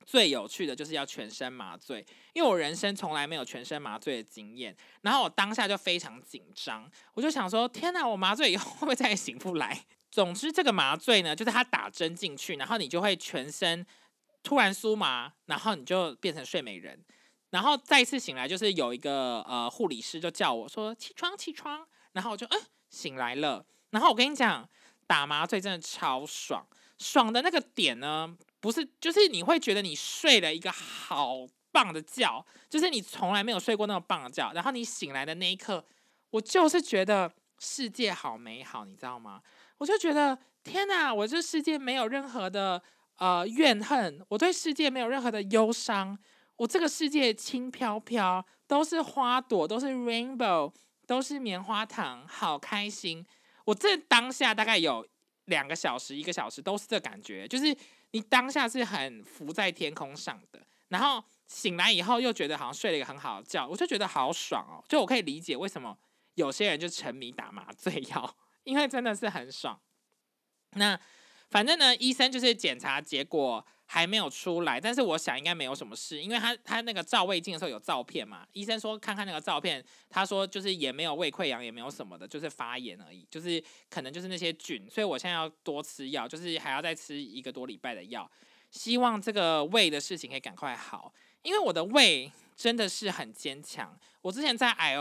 [0.05, 9.85] 最有趣的就是要全身麻醉，因为我人生从来没有全身麻醉的经验，然后我当下就非常紧张，我就想说：天哪，我麻醉以后会不会再也醒不来？
[10.09, 13.85] 总之，这个麻醉呢，就是他打针进去，然后你就会全身
[14.41, 17.05] 突然酥麻，然后你就变成睡美人，
[17.51, 22.59] 然后再一次醒来，就是有一个呃护理师就叫我说起床起床，然后我就嗯
[22.89, 24.67] 醒来了，然后我跟你讲，
[25.05, 26.65] 打麻醉真的超爽，
[26.97, 28.35] 爽的那个点呢。
[28.61, 35.85] 不是，就是你会觉得你睡了一个好棒的觉，就是你从来没有睡过那么棒的觉，然后你醒来的那一刻，
[36.31, 39.41] 我就是觉得世界好美好，你知道吗？
[39.77, 42.81] 我就觉得天哪，我这世界没有任何的
[43.17, 46.19] 呃怨恨，我对世界没有任何的忧伤，
[46.57, 50.73] 我这个世界轻飘飘，都是花朵，都是 rainbow，
[51.07, 53.25] 都是棉花糖，好开心。
[53.63, 55.07] 我这当下大概有
[55.45, 57.73] 两个小时、一个小时都是这感觉，就是。
[58.11, 64.83] 你当下是很浮在天空上的，然后醒来以后又觉得好像睡了一个很好的觉，我就觉得好爽哦！
[64.87, 65.97] 就我可以理解为什么
[66.35, 69.79] 有些人就沉迷打麻醉药，因为真的是很爽。
[70.71, 70.99] 那
[71.49, 73.65] 反正呢，医生就是检查结果。
[73.91, 88.29] 还没有出来，但是我想应该没有什么事，因为他他那个照胃镜的时候有照片嘛，医生说看看那个照片，他说就是也没有胃溃疡，也没有什么的，就是发炎而已，就是可能就是那些菌，所以我现在要多吃药，就是还要再吃一个多礼拜的药，
[88.69, 94.95] 希望这个胃的事情可以赶快好，因为我的胃真的是很坚强，我之前在艾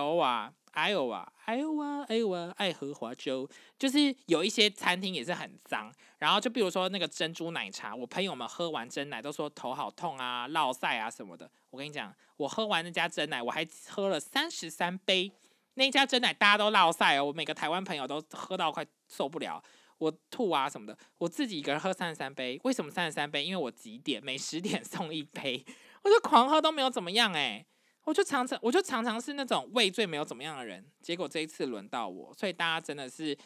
[0.78, 1.08] 还有。
[1.08, 11.50] 啊，还有啊，还有啊，爱荷华州就是有一些餐厅也是很脏，然后就比如说那个珍珠奶茶，我朋友们喝完真奶都说头好痛啊、落晒啊什么的。
[11.70, 15.32] 我跟你讲，我喝完那家真奶，我还喝了三十三杯，
[15.74, 19.62] 那家真奶大家都落晒哦，我每个台湾朋友都喝到快受不了，
[19.96, 20.96] 我吐啊什么的。
[21.16, 23.44] 我自己一个人喝三十三杯，为什么三十三杯？
[23.44, 25.64] 因为我几点每十点 送一杯，
[26.02, 27.64] 我就狂喝都没有怎么样哎。
[28.08, 33.36] 我就常常，我就常常是那种胃最没有怎么样的人，结果这一次轮到我，所以大家真的是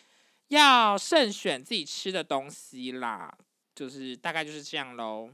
[0.48, 3.36] 要慎选自己吃的东西啦，
[3.74, 5.30] 就是大概就是这样喽。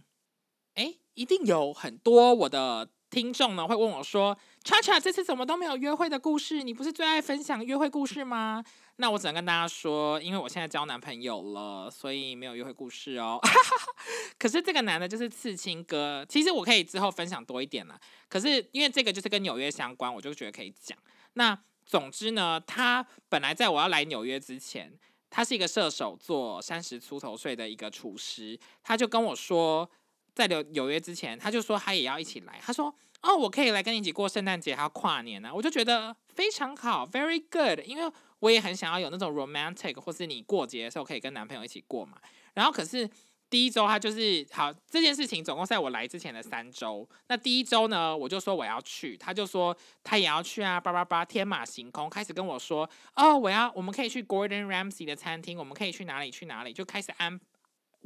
[0.75, 2.89] 哎，一定有很多我的。
[3.11, 6.63] 听众呢会问我说：“叉叉这次怎么都没有约会的故事？
[6.63, 8.63] 你不是最爱分享约会故事吗？”
[9.01, 13.41] 那我只能跟大家说，因为我现在交男朋友了，所以没有约会故事哦。
[14.37, 17.99] 可是这个男的就是刺青哥，其实我可以之后分享多一点了。
[18.29, 20.99] 可是因为这个就是跟纽约相关，我就觉得可以讲。
[21.35, 24.93] 那总之呢，他本来在我要来纽约之前，
[25.31, 29.89] 他是一个射手座，三十出头岁的一个厨师，他就跟我说。
[30.35, 32.61] 在纽纽约之前，他就说他也要一起来。
[32.63, 37.85] 他说：“哦，我可以来跟你一起过圣诞节，还要跨年呢。”我就觉得非常好，very good。
[37.85, 42.17] 因为我也很想要有那种 romantic，或是你过节的时候可以跟男朋友一起过嘛。
[42.55, 43.09] 然后可是
[43.51, 47.09] 第一周他就是好这件事情，总共在我来之前的三周。
[47.29, 57.41] 那第一周呢，我就说我要去，他就说他也要去啊，叭叭叭，天马行空，开始跟我说：“哦，我要我们可以去 Gordon Ramsay 的餐厅，我们可以去哪里去哪里，就开始安。”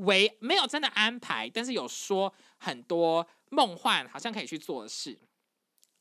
[0.04, 5.18] 为没有真的安排，但是有说很多梦幻，好像可以去做的事。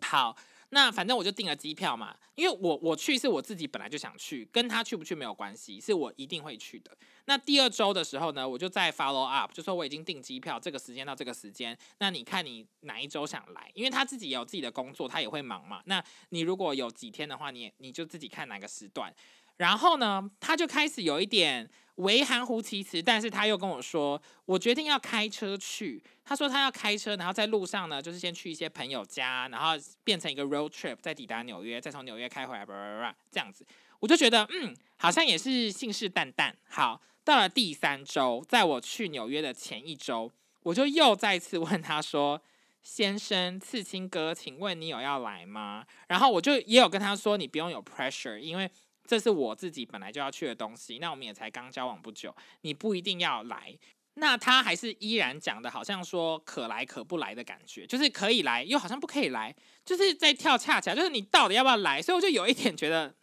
[0.01, 0.35] 好，
[0.69, 6.97] 那反正我就订了机票嘛，因为我我去是我自己本来就想去，跟他去不去没有关系，是我一定会去的。
[7.25, 13.69] 那第二周的时候呢，我就再 follow up，就说我已经订机票，这个时间到这个时间，那你看你哪一周想来？
[13.75, 15.81] 因为他自己有自己的工作，他也会忙嘛。
[15.85, 19.13] 那你如果有几天的话，你你就自己看哪个时段。
[19.57, 21.69] 然后呢，他就开始有一点。
[22.01, 26.03] 为含糊其辞，但是他又跟我说，我决定要开车去。
[26.23, 29.71] 他说他要开车，然后在路上呢，就是先去一些朋友家，然后
[30.03, 33.65] 变成一个 road trip，再抵达纽约，再从纽约开回来，这样子。
[33.99, 36.53] 我就觉得，嗯，好像也是信誓旦旦。
[36.67, 40.31] 好，到了第三周，在我去纽约的前一周，
[40.63, 42.41] 我就又再次问他说
[42.81, 48.69] ：“先生，刺青哥，请问你有要来吗？”然后我就也有跟他说：“你不用有 pressure，因为。”
[49.11, 53.77] 这是我自己本来就要去的东西，那我们也才刚交往不久，你不一定要来。
[54.13, 59.53] 那他还是依然讲的，好像说可来可不来的感觉，就是可以来，又好像不可以来，
[59.83, 62.01] 就是在跳恰恰，就是你到底要不要来？
[62.01, 63.13] 所以我就有一点觉得，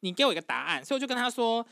[0.00, 0.84] 你给我一个答案。
[0.84, 1.66] 所以我就跟他说，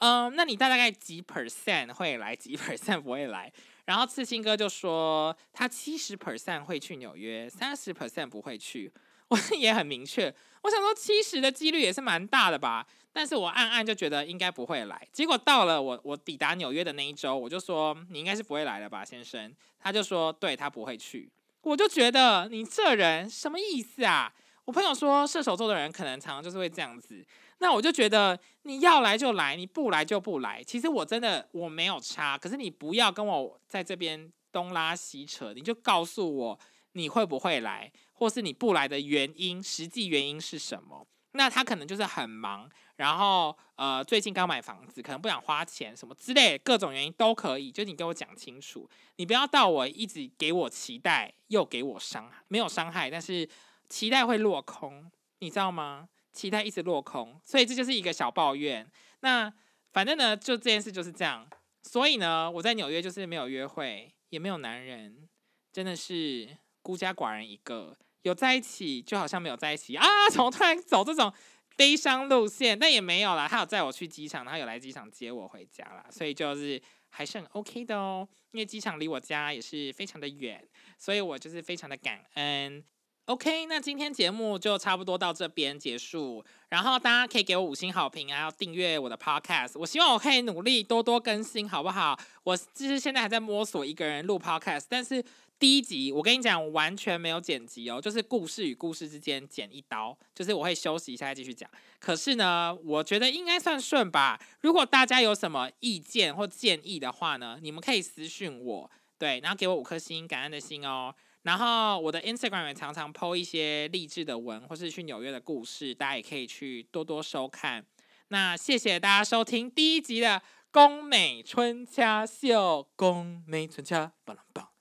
[0.00, 3.50] 嗯，那你大概几 percent 会来，几 percent 不会来？
[3.86, 8.92] 然后刺青哥就说，他七十 percent 会去纽约，三十 percent 不会去。
[9.32, 12.86] 我也很明确，我想说七十的几率也是蛮大的吧。
[13.12, 19.54] 但是我暗暗就觉得应该不会来，结果到了我我抵达纽约的那一周，我就说你应该是不会来了吧，先生。
[19.78, 21.30] 他就说对他不会去，
[21.62, 24.32] 我就觉得你这人什么意思啊？
[24.64, 27.26] 我朋友说射手座的人可能常常就是会这样子，
[27.58, 30.62] 那我就觉得你要来就来，你不来就不来。
[30.62, 36.58] 其实我真的我没有差，可是你不要跟我在这边东拉西扯，你就告诉我
[36.92, 41.04] 你会不会来，或是你不来的原因，实际原因是什么？
[41.32, 42.70] 那他可能就是很忙。
[42.96, 47.72] 然后，呃，最近刚买房子，可能不想花钱，什么之类，各种原因都可以。
[47.72, 53.48] 就你给我讲清楚，你不要到我一直给我期待，又给我伤害，没有伤害，但是
[53.88, 55.10] 期待会落空，
[55.40, 56.08] 你知道吗？
[56.32, 58.88] 期待一直落空，所以这就是一个小抱怨。
[59.20, 59.52] 那
[59.92, 61.48] 反正呢，就这件事就是这样。
[61.82, 65.28] 所以呢，我在纽约就是没有约会，也没有男人，
[65.72, 67.96] 真的是孤家寡人一个。
[68.22, 70.06] 有在一起就好像没有在一起啊！
[70.30, 71.32] 怎么突然走这种？
[71.74, 73.48] 悲伤路线，但也没有啦。
[73.48, 78.28] 他有载我去机场，他有来机场接我回家啦，所以就是还是很 OK 的哦。
[78.50, 80.62] 因为机场离我家也是非常的远，
[80.98, 82.84] 所以我就是非常的感恩。
[83.24, 86.44] OK，那今天节目就差不多到这边结束。
[86.68, 89.78] 然后大家可以给我五星好评，还要订阅我的 Podcast。
[89.78, 92.20] 我希望我可以努力多多更新，好不好？
[92.44, 95.24] 我就是现在还在摸索一个人录 Podcast，但是。
[95.62, 101.70] 第一集，我跟你讲，完全没有剪辑哦，就是故事与故事之间剪一刀，就是我会休息一下再继续讲。
[102.00, 104.36] 可是呢，我觉得应该算顺吧。
[104.62, 111.14] 如果大家有什么意见或建议的话呢，你们可以私讯我，对，然后给我五颗星，感恩的心哦。
[111.42, 117.86] 然后我的 Instagram 也常常 po 一些励志的文，或是去纽约的故事，大家也可以去多多收看。
[118.30, 120.40] 那谢谢大家收听第一集的
[120.72, 124.71] 《宫美春掐秀》，宫美春掐，棒棒。